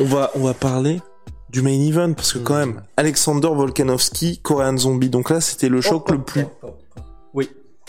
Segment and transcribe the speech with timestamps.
[0.00, 1.00] On va, parler
[1.50, 5.08] du main event parce que quand même, Alexander Volkanovski, Korean Zombie.
[5.08, 6.44] Donc là, c'était le choc le plus.
[7.34, 7.48] Oui.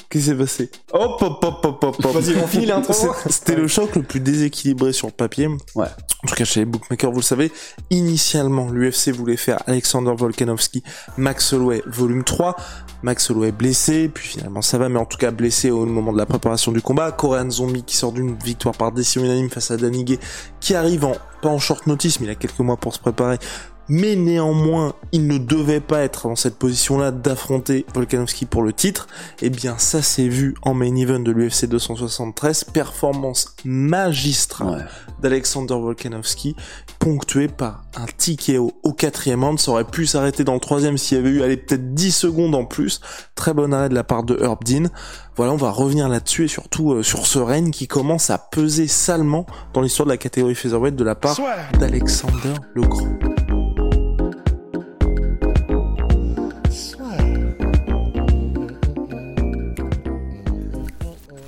[0.09, 2.13] Qu'est-ce qui s'est passé Hop, hop, hop, hop, hop, hop.
[2.13, 2.93] Vas-y, on finit l'intro.
[2.93, 5.47] C'est- C'était le choc le plus déséquilibré sur le papier.
[5.75, 5.87] Ouais.
[6.23, 7.51] En tout cas, chez les bookmakers, vous le savez,
[7.89, 10.83] initialement, l'UFC voulait faire Alexander Volkanovski,
[11.17, 12.55] Max Holloway, volume 3.
[13.03, 16.17] Max Holloway blessé, puis finalement ça va, mais en tout cas blessé au moment de
[16.17, 17.11] la préparation du combat.
[17.11, 20.19] Korean Zombie qui sort d'une victoire par décision unanime face à Danigé,
[20.59, 23.37] qui arrive en, pas en short notice, mais il a quelques mois pour se préparer.
[23.89, 29.07] Mais néanmoins, il ne devait pas être dans cette position-là d'affronter Volkanovski pour le titre.
[29.41, 32.65] Eh bien, ça s'est vu en main event de l'UFC 273.
[32.65, 34.83] Performance magistrale Ouais.
[35.21, 36.55] d'Alexander Volkanovski,
[36.99, 39.59] ponctué par un TKO au quatrième round.
[39.59, 42.55] Ça aurait pu s'arrêter dans le troisième s'il y avait eu, allez, peut-être 10 secondes
[42.55, 42.99] en plus.
[43.35, 44.89] Très bon arrêt de la part de Herb Dean.
[45.37, 48.87] Voilà, on va revenir là-dessus et surtout euh, sur ce règne qui commence à peser
[48.87, 51.37] salement dans l'histoire de la catégorie featherweight de la part
[51.79, 53.07] d'Alexander le Grand.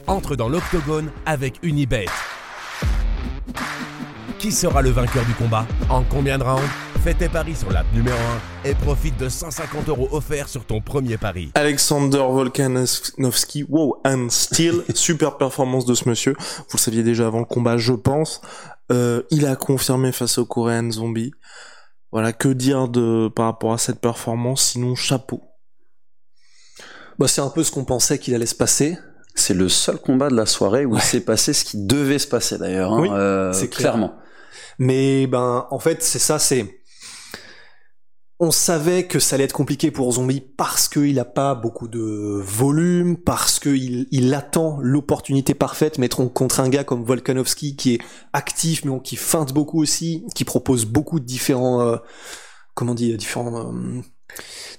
[0.09, 2.07] Entre dans l'octogone avec Unibet.
[4.39, 6.67] Qui sera le vainqueur du combat En combien de rounds
[7.03, 8.17] Fais tes paris sur l'app numéro
[8.65, 11.51] 1 et profite de 150 euros offerts sur ton premier pari.
[11.55, 16.35] Alexander Volkanovski, wow, and still, super performance de ce monsieur.
[16.39, 18.41] Vous le saviez déjà avant le combat, je pense.
[18.91, 21.31] Euh, il a confirmé face au Korean Zombie.
[22.11, 25.41] Voilà, que dire de par rapport à cette performance, sinon chapeau.
[27.17, 28.97] Bah, c'est un peu ce qu'on pensait qu'il allait se passer.
[29.49, 32.27] C'est le seul combat de la soirée où il s'est passé ce qui devait se
[32.27, 32.93] passer d'ailleurs.
[32.93, 34.13] hein, Oui, euh, c'est clairement.
[34.77, 36.81] Mais ben, en fait, c'est ça, c'est.
[38.39, 42.39] On savait que ça allait être compliqué pour Zombie parce qu'il a pas beaucoup de
[42.45, 47.99] volume, parce qu'il il attend l'opportunité parfaite, tr- contre un gars comme Volkanovski qui est
[48.31, 51.97] actif, mais qui feinte beaucoup aussi, qui propose beaucoup de différents, euh,
[52.75, 54.01] comment dit, différents, euh,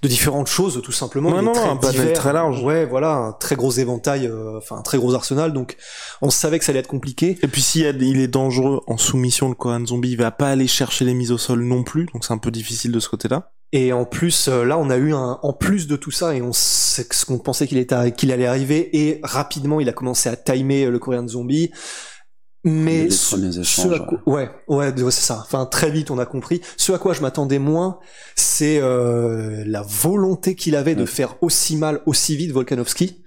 [0.03, 1.43] de différentes choses tout simplement.
[1.43, 2.63] Non, très un panel très large.
[2.63, 5.53] Ouais, voilà, un très gros éventail, euh, enfin un très gros arsenal.
[5.53, 5.77] Donc,
[6.23, 7.39] on savait que ça allait être compliqué.
[7.43, 10.67] Et puis s'il il est dangereux en soumission, le Korean Zombie, il va pas aller
[10.67, 13.53] chercher les mises au sol non plus, donc c'est un peu difficile de ce côté-là.
[13.73, 16.43] Et en plus, euh, là, on a eu un, en plus de tout ça, et
[16.43, 20.29] on sait ce qu'on pensait qu'il était, qu'il allait arriver, et rapidement, il a commencé
[20.29, 21.71] à timer euh, le Korean Zombie.
[22.65, 25.43] Mais ce, premiers ce échanges, à quoi- ouais, ouais, ouais, c'est ça.
[25.43, 26.61] Enfin, très vite, on a compris.
[26.77, 27.99] Ce à quoi je m'attendais moins,
[28.37, 31.07] c'est euh, la volonté qu'il avait de Ouais.
[31.07, 33.23] faire aussi mal, aussi vite Volkanovski.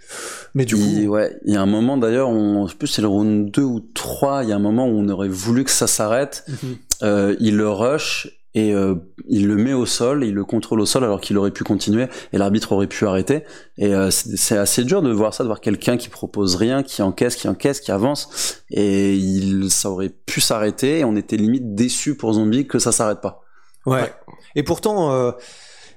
[0.53, 2.87] Mais du Il, coup, ouais, il y a un moment d'ailleurs, on, je sais plus
[2.87, 5.63] c'est le round 2 ou 3, il y a un moment où on aurait voulu
[5.63, 6.45] que ça s'arrête.
[6.47, 6.75] Mhm.
[7.01, 8.95] Euh, il le rush et euh,
[9.27, 12.07] il le met au sol, il le contrôle au sol alors qu'il aurait pu continuer
[12.33, 13.43] et l'arbitre aurait pu arrêter.
[13.77, 17.01] Et euh, c'est assez dur de voir ça, de voir quelqu'un qui propose rien, qui
[17.01, 18.61] encaisse, qui encaisse, qui avance.
[18.69, 22.91] Et il, ça aurait pu s'arrêter et on était limite déçus pour Zombie que ça
[22.91, 23.41] s'arrête pas.
[23.85, 24.13] Ouais.
[24.55, 25.31] Et pourtant, euh,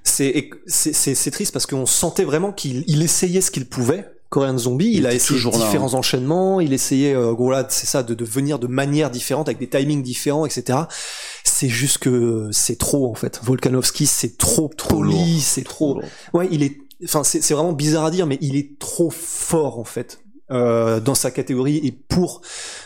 [0.03, 4.09] c'est c'est- c'est c'est triste parce qu'on sentait vraiment qu'il il essayait ce qu'il pouvait.
[4.31, 7.35] Korean Zombie, il, Il a essayé toujours là, différents enchaînements, il essayait, euh,
[7.69, 10.81] c'est ça, de, de venir de manières différentes, avec des timings différents, etc.
[11.45, 13.41] C'est juste que c'est trop en fait.
[13.43, 16.01] Volkanovski, c'est trop, poli, c'est trop.
[16.33, 16.79] Ouais, il est.
[17.05, 20.19] Enfin, c'est vraiment bizarre à dire, mais il est trop fort en fait.
[20.51, 22.41] euh, dans sa catégorie et pour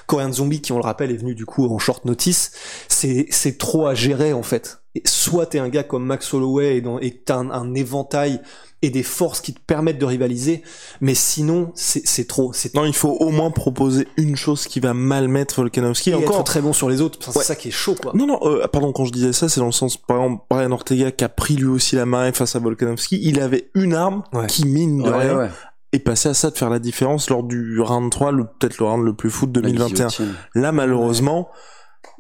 [0.07, 2.53] Korean Zombie qui on le rappelle est venu du coup en short notice
[2.89, 6.83] c'est c'est trop à gérer en fait et soit t'es un gars comme Max Holloway
[7.03, 8.41] et t'as un, un éventail
[8.83, 10.63] et des forces qui te permettent de rivaliser
[11.03, 15.29] mais sinon c'est trop Non, il faut au moins proposer une chose qui va mal
[15.29, 16.11] mettre Volkanovski.
[16.11, 17.35] et Encore, être très bon sur les autres Ouais.
[17.37, 19.61] c'est ça qui est chaud quoi Non, non, euh, pardon, quand je disais ça, c'est
[19.61, 22.57] dans le sens, par exemple, Brian Ortega qui a pris lui aussi la marée face
[22.57, 24.47] à Volkanovski, il avait une arme Ouais.
[24.47, 25.49] qui, mine de Ouais, rien, ouais.
[25.93, 28.87] est passée à ça de faire la différence lors du round 3, le- peut-être le
[28.87, 30.07] round le plus fou de La 2021.
[30.07, 30.35] guillotine.
[30.55, 31.49] Là, malheureusement,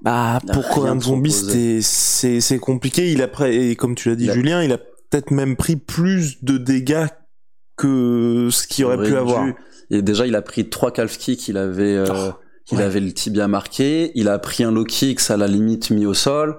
[0.03, 1.33] bah, Il a pour rien Korean Zombie,
[1.83, 3.11] c'est, compliqué.
[3.13, 4.79] Il a et comme tu l'as dit, Il a- Julien, il a
[5.11, 7.07] peut-être même pris plus de dégâts
[7.77, 9.17] que ce qu'il aurait pu dû.
[9.17, 9.47] avoir.
[9.91, 12.31] Et déjà, il a pris trois calf kicks, il avait, euh,
[12.71, 12.85] il ouais.
[12.85, 16.15] avait le tibia marqué, il a pris un low kick, ça l'a limite mis au
[16.15, 16.59] sol.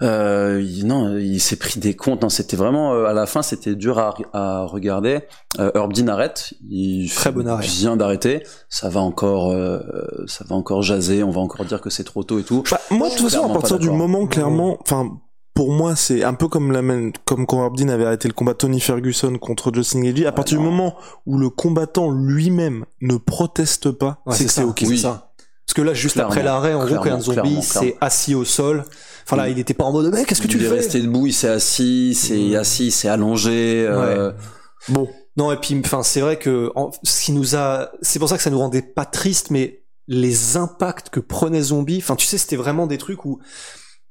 [0.00, 2.22] Euh, il- non, il s'est pris des comptes.
[2.22, 5.22] Non, c'était vraiment euh, à la fin, c'était dur à, à regarder.
[5.58, 6.54] Euh, Herb Dean arrête.
[6.70, 7.66] Il Très bon arrêt.
[7.66, 8.44] vient d'arrêter.
[8.68, 9.80] Ça va encore, euh,
[10.28, 11.24] ça va encore jaser.
[11.24, 12.62] On va encore dire que c'est trop tôt et tout.
[12.70, 15.18] Bah, moi, de toute façon, à partir du moment, clairement, enfin,
[15.58, 18.54] pour moi, c'est un peu comme la même, comme quand Dean avait arrêté le combat
[18.54, 20.24] Tony Ferguson contre Justin Gaethje.
[20.24, 20.94] À partir du moment
[21.26, 24.76] où le combattant lui-même ne proteste pas, Ouais, c'est que c'est ça, ok.
[24.78, 24.98] c'est Oui.
[25.00, 25.32] ça.
[25.66, 28.84] Parce que là, juste Clairement, après l'arrêt, en gros, Korean Zombie s'est assis au sol.
[29.24, 31.00] Enfin là, il était pas en mode, mais qu'est-ce que tu il est fais resté
[31.00, 32.54] debout, il s'est assis, il s'est Mm.
[32.54, 33.84] assis, il s'est allongé.
[33.84, 34.30] euh,
[34.90, 35.08] Bon.
[35.36, 38.36] Non, et puis, enfin, c'est vrai que en- ce qui nous a, c'est pour ça
[38.36, 42.38] que ça nous rendait pas triste, mais les impacts que prenait Zombie, enfin, tu sais,
[42.38, 43.40] c'était vraiment des trucs où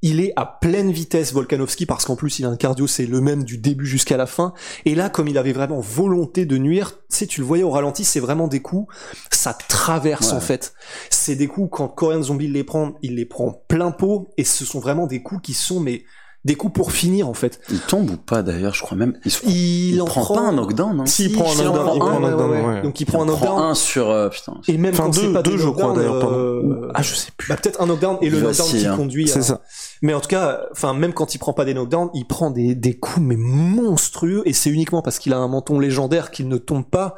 [0.02, 3.20] il est à pleine vitesse, Volkanovski, parce qu'en plus, il a un cardio, c'est le
[3.20, 4.52] même du début jusqu'à la fin.
[4.84, 7.70] Et là, comme il avait vraiment volonté de nuire, tu sais, tu le voyais au
[7.70, 8.92] ralenti, c'est vraiment des coups,
[9.30, 10.36] ça traverse, Ouais.
[10.36, 10.72] en fait.
[11.10, 14.64] C'est des coups, quand Korean Zombie les prend, il les prend plein pot, et ce
[14.64, 16.04] sont vraiment des coups qui sont, mais,
[16.44, 17.60] des coups pour finir, en fait.
[17.68, 19.18] Il tombe ou pas d'ailleurs, je crois même.
[19.24, 21.00] Il, se- Il, il en prend, pas un knockdown.
[21.00, 21.06] Hein.
[21.06, 22.82] Si, il prend un knockdown, il prend un ouais, knockdown, ouais, ouais.
[22.82, 23.62] Donc il Il prend un prend knockdown.
[23.70, 24.54] un sur euh, putain.
[24.68, 26.32] Et même Enfin, quand c'est deux, pas deux, je crois d'ailleurs.
[26.32, 27.48] euh, Ou- Ah, je sais plus.
[27.48, 28.96] bah, peut-être un knockdown et le knockdown qui hein.
[28.96, 29.28] conduit.
[29.28, 29.60] C'est à- ça.
[30.00, 32.74] Mais en tout cas, enfin même quand il prend pas des knockdowns, il prend des
[32.76, 36.56] des coups mais monstrueux et c'est uniquement parce qu'il a un menton légendaire qu'il ne
[36.56, 37.14] tombe pas.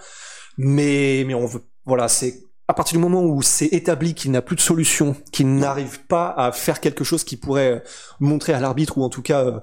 [0.57, 4.43] Mais mais on veut voilà c'est à partir du moment où c'est établi qu'il n'a
[4.43, 7.79] plus de solution, qu'il n'arrive pas à faire quelque chose qui pourrait euh,
[8.21, 9.59] montrer à l'arbitre ou en tout cas euh,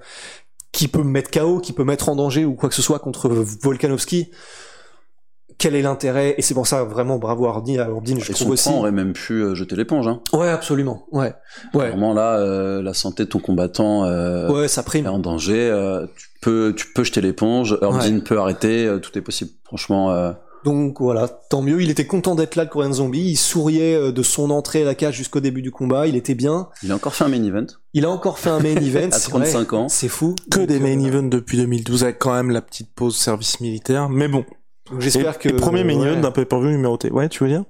[0.74, 3.00] qui peut me mettre KO, qui peut mettre en danger ou quoi que ce soit
[3.00, 4.30] contre Volkanovski.
[5.60, 6.36] Quel est l'intérêt?
[6.38, 8.70] Et c'est pour ça vraiment bravo à Ordine, à Ordine, je Et trouve aussi.
[8.70, 10.08] aurait même pu euh, jeter l'éponge.
[10.08, 10.22] Hein.
[10.32, 11.08] Ouais, absolument.
[11.12, 11.34] Ouais,
[11.74, 15.06] ouais, Vraiment là, euh, la santé de ton combattant euh, ouais, ça prime.
[15.06, 15.72] est en danger.
[15.72, 17.76] euh, tu peux, tu peux jeter l'éponge.
[17.82, 18.88] Erdin peut arrêter.
[19.02, 19.50] tout est possible.
[19.64, 20.34] Franchement,
[20.68, 21.82] Donc voilà, tant mieux.
[21.82, 23.22] Il était content d'être là, le Korean Zombie.
[23.22, 26.08] Il souriait euh, de son entrée à la cage jusqu'au début du combat.
[26.08, 26.68] Il était bien.
[26.84, 27.68] il a encore fait un main event.
[27.94, 29.08] Il a encore fait un main event.
[29.14, 29.50] À c'est vrai.
[29.50, 29.88] 35 ans.
[29.88, 30.36] C'est fou.
[30.52, 33.62] Que Donc, des main euh, events depuis 2012 avec quand même la petite pause service
[33.62, 34.10] militaire.
[34.10, 34.44] Mais bon.
[35.00, 35.48] J'espère que.
[35.48, 36.10] et premier main ouais.
[36.10, 37.12] event d'un pay-per-view numéroté.
[37.12, 37.64] Ouais, tu veux dire?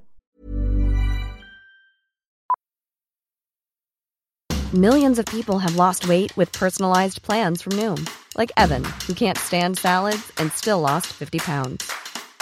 [4.73, 9.37] Millions of people have lost weight with personalized plans from Noom, like Evan, who can't
[9.37, 11.85] stand salads and still lost 50 pounds.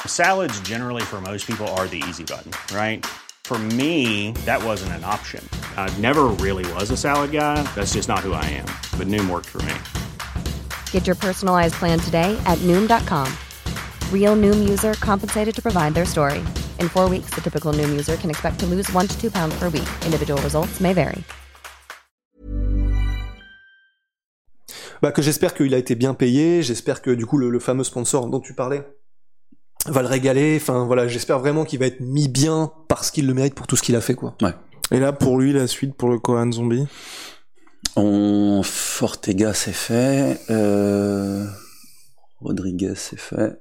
[0.07, 3.06] Salads, generally, for most people, are the easy button, right?
[3.44, 5.48] For me, that wasn't an option.
[5.78, 7.62] I never really was a salad guy.
[7.75, 8.66] That's just not who I am.
[8.98, 9.75] But Noom worked for me.
[10.90, 13.31] Get your personalized plan today at Noom.com.
[14.12, 16.44] Real Noom user compensated to provide their story.
[16.80, 19.54] In four weeks, the typical Noom user can expect to lose one to two pounds
[19.60, 19.88] per week.
[20.06, 21.24] Individual results may vary.
[25.01, 26.63] Bah, que j'espère qu'il a été bien payé.
[26.63, 28.84] J'espère que du coup le, le fameux sponsor dont tu parlais
[29.92, 30.58] va le régaler.
[30.62, 33.76] Enfin voilà, j'espère vraiment qu'il va être mis bien parce qu'il le mérite pour tout
[33.76, 34.36] ce qu'il a fait quoi.
[34.92, 36.86] Et là, pour lui, la suite pour le Kohan Zombie?
[37.96, 40.40] On Fortega c'est fait.
[40.50, 41.46] Euh...
[42.42, 43.60] Rodriguez c'est fait.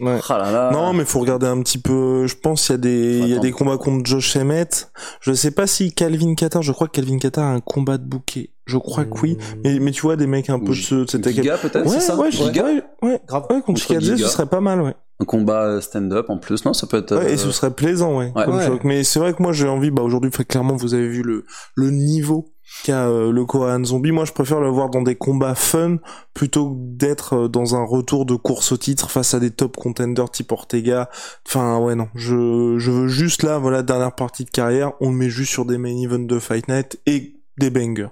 [0.00, 0.18] Ouais.
[0.28, 0.70] Ah là là.
[0.72, 2.26] Non, mais faut regarder un petit peu.
[2.26, 4.90] Je pense qu'il y a des, il y a des combats contre Josh Emmett.
[5.20, 6.62] Je sais pas si Calvin Qatar.
[6.62, 8.50] Je crois que Calvin Qatar a un combat de bouquet.
[8.66, 9.36] Je crois que oui.
[9.64, 11.84] Mais, mais tu vois des mecs un Ou peu de ce, Giga peut-être.
[11.84, 13.46] Ouais, c'est ça ouais, Giga ouais, ouais, Grave.
[13.50, 14.94] ouais, contre Giga, ce serait pas mal, ouais.
[15.20, 16.64] Un combat euh, stand-up en plus.
[16.64, 17.14] Non, ça peut être.
[17.14, 18.32] Ouais, euh, et ce serait plaisant, ouais.
[18.34, 18.44] ouais.
[18.44, 18.78] comme.
[18.84, 21.44] Mais c'est vrai que moi j'ai envie, bah aujourd'hui, clairement, vous avez vu le,
[21.74, 24.12] le niveau qu'a euh, le Korean Zombie.
[24.12, 25.98] Moi, je préfère le voir dans des combats fun
[26.34, 29.76] plutôt que d'être euh, dans un retour de course au titre face à des top
[29.76, 31.10] contenders type Ortega.
[31.46, 32.08] Enfin, ouais, non.
[32.14, 35.64] Je, je veux juste là, voilà, dernière partie de carrière, on le met juste sur
[35.64, 38.08] des main events de Fight Night et des bangers.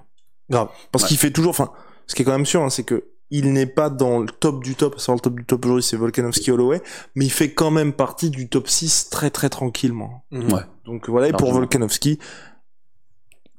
[0.49, 0.69] Grave.
[0.91, 1.07] Parce Ouais.
[1.09, 1.71] qu'il fait toujours, enfin,
[2.07, 4.63] ce qui est quand même sûr, hein, c'est que il n'est pas dans le top
[4.63, 6.81] du top, sur le top du top aujourd'hui c'est Volkanovski Holloway,
[7.13, 10.23] mais il fait quand même partie du top 6 très très tranquillement.
[10.31, 10.61] Ouais.
[10.85, 11.53] Donc voilà, et pour.
[11.53, 12.17] Volkanovski,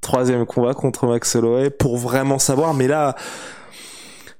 [0.01, 3.15] troisième combat contre Max Holloway pour vraiment savoir, mais là,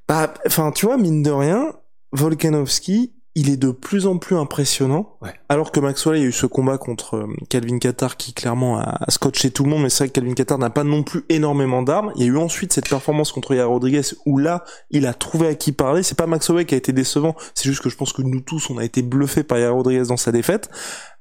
[0.09, 1.73] bah, enfin, tu vois, mine de rien,
[2.13, 5.17] Volkanovski, il est de plus en plus impressionnant.
[5.23, 5.33] Ouais.
[5.49, 8.99] Alors que Max Holloway a eu ce combat contre euh, Calvin Qatar qui clairement a,
[9.01, 11.25] a scotché tout le monde, mais c'est vrai que Calvin Qatar n'a pas non plus
[11.29, 12.13] énormément d'armes.
[12.17, 15.47] Il y a eu ensuite cette performance contre Yair Rodriguez où là, il a trouvé
[15.47, 16.03] à qui parler.
[16.03, 18.41] C'est pas Max Holloway qui a été décevant, c'est juste que je pense que nous
[18.41, 20.69] tous, on a été bluffés par Yair Rodriguez dans sa défaite.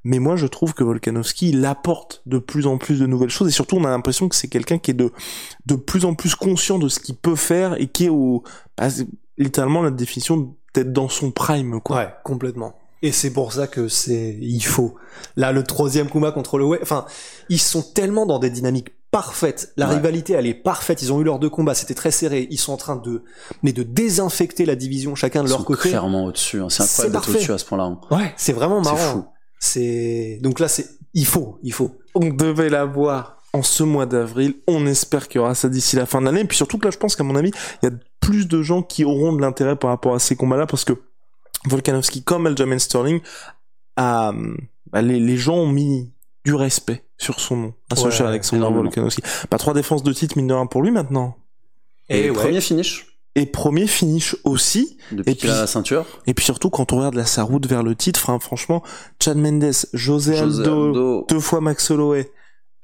[0.03, 3.49] Mais moi, je trouve que Volkanovski, il apporte de plus en plus de nouvelles choses
[3.49, 5.11] et surtout, on a l'impression que c'est quelqu'un qui est de,
[5.65, 8.43] de plus en plus conscient de ce qu'il peut faire et qui est au,
[8.77, 8.87] bah,
[9.37, 11.97] littéralement la définition d'être dans son prime, quoi.
[11.97, 12.73] Ouais, complètement.
[13.01, 14.95] Et c'est pour ça que c'est, il faut.
[15.37, 17.05] Là, le troisième combat contre Holloway, enfin,
[17.47, 19.71] ils sont tellement dans des dynamiques parfaites.
[19.77, 19.95] La Ouais.
[19.95, 21.01] rivalité, elle est parfaite.
[21.01, 22.47] Ils ont eu leurs deux combats, c'était très serré.
[22.51, 23.23] Ils sont en train de,
[23.63, 25.89] mais de désinfecter la division chacun de Ils leur sont côté.
[25.89, 26.59] clairement au-dessus.
[26.61, 26.67] hein.
[26.69, 27.83] C'est C'est incroyable d'être au-dessus à ce point-là.
[27.85, 27.99] hein.
[28.11, 29.11] Ouais, c'est vraiment C'est marrant.
[29.13, 29.25] fou.
[29.59, 31.91] C'est, donc là, c'est, il faut, il faut.
[32.15, 34.55] On devait l'avoir en ce mois d'avril.
[34.67, 36.41] On espère qu'il y aura ça d'ici la fin de l'année.
[36.41, 38.61] Et puis surtout que là, je pense qu'à mon avis, il y a plus de
[38.61, 40.93] gens qui auront de l'intérêt par rapport à ces combats-là parce que
[41.65, 43.21] Volkanovski, comme Aljamain Sterling,
[43.97, 44.31] a,
[44.91, 46.11] bah, les, les gens ont mis
[46.45, 48.65] du respect sur son nom, à ce Ouais, cher Alexander.
[48.73, 49.21] Volkanovski.
[49.49, 51.35] Pas trois défenses de titre, mine de rien, pour lui maintenant.
[52.07, 52.35] Et Et ouais.
[52.35, 54.97] premier finish Et premier finish aussi.
[55.11, 56.05] depuis Et puis- la ceinture.
[56.27, 58.81] Et puis surtout, quand on regarde là, sa route vers le titre, hein, franchement,
[59.21, 61.25] Chad Mendes, José, José Aldo, Aldo.
[61.29, 62.31] deux fois Max Holloway,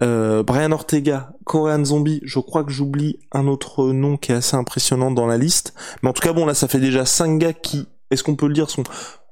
[0.01, 4.55] euh, Brian Ortega, Korean Zombie, je crois que j'oublie un autre nom qui est assez
[4.55, 5.73] impressionnant dans la liste.
[6.03, 8.47] Mais en tout cas, bon, là, ça fait déjà cinq gars qui, est-ce qu'on peut
[8.47, 8.83] le dire, sont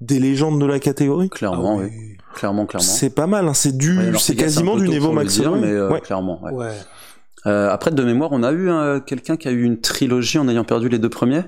[0.01, 1.29] des légendes de la catégorie?
[1.29, 2.17] Clairement, Ah oui.
[2.35, 2.87] Clairement, clairement.
[2.87, 5.67] C'est pas mal, hein, c'est du, c'est quasiment du niveau pour le Max dire, Holloway.
[5.67, 6.01] mais euh, Ouais.
[6.01, 6.51] clairement, ouais.
[6.53, 6.71] Ouais.
[7.45, 10.47] Euh, après, de mémoire, on a eu euh, quelqu'un qui a eu une trilogie en
[10.47, 11.43] ayant perdu les deux premiers.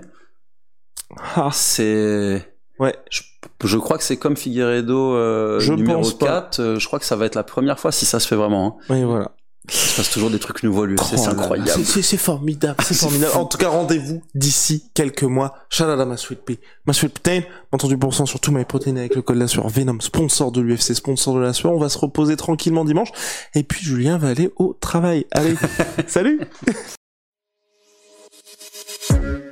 [1.35, 2.43] Ah, C'est.
[2.79, 2.95] ouais.
[3.09, 3.21] Je,
[3.63, 6.25] je crois que c'est comme Figueredo euh, Je numéro pense pas.
[6.25, 6.59] 4.
[6.59, 8.79] euh, je crois que ça va être la première fois si ça se fait vraiment.
[8.79, 8.85] Hein.
[8.93, 9.31] Oui, voilà.
[9.67, 11.31] Il se passe toujours des trucs nouveaux à l'UFC, Oh c'est là.
[11.31, 11.83] incroyable.
[11.85, 13.31] C'est- formidable, c'est formidable.
[13.35, 15.55] En tout cas, rendez-vous d'ici quelques mois.
[15.79, 16.59] À ma sweet pea.
[16.85, 19.67] Ma sweet protein, entendu pour cent sur tous mes protéines avec le code la sueur
[19.67, 21.73] Venom, sponsor de l'UFC, sponsor de la sueur.
[21.73, 23.09] On va se reposer tranquillement dimanche.
[23.55, 25.25] Et puis Julien va aller au travail.
[25.31, 25.55] Allez,
[26.07, 26.41] salut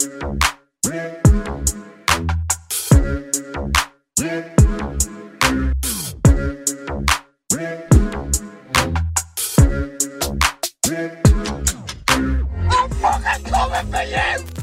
[4.24, 4.50] I'm
[13.01, 14.62] fucking coming for you!